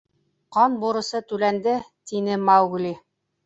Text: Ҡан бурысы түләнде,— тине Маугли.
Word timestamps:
Ҡан 0.57 0.77
бурысы 0.83 1.21
түләнде,— 1.33 1.77
тине 2.13 2.41
Маугли. 2.51 2.99